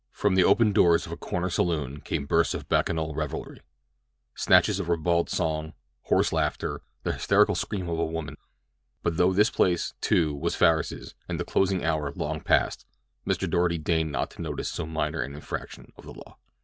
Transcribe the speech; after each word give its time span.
From 0.11 0.33
the 0.33 0.43
open 0.43 0.73
doors 0.73 1.05
of 1.05 1.11
a 1.11 1.15
corner 1.15 1.47
saloon 1.51 1.99
came 2.01 2.25
bursts 2.25 2.55
of 2.55 2.67
bacchanal 2.67 3.13
revelry—snatches 3.13 4.79
of 4.79 4.89
ribald 4.89 5.29
song; 5.29 5.73
hoarse 6.05 6.33
laughter; 6.33 6.81
the 7.03 7.13
hysterical 7.13 7.53
scream 7.53 7.87
of 7.87 7.99
a 7.99 8.05
woman; 8.05 8.35
but 9.03 9.17
though 9.17 9.31
this 9.31 9.51
place, 9.51 9.93
too, 10.01 10.33
was 10.33 10.55
Farris's 10.55 11.13
and 11.29 11.39
the 11.39 11.45
closing 11.45 11.85
hour 11.85 12.11
long 12.15 12.39
passed 12.41 12.83
Mr. 13.27 13.47
Doarty 13.47 13.77
deigned 13.77 14.11
not 14.11 14.31
to 14.31 14.41
notice 14.41 14.69
so 14.71 14.87
minor 14.87 15.21
an 15.21 15.35
infraction 15.35 15.93
of 15.95 16.05
the 16.05 16.13
law. 16.13 16.39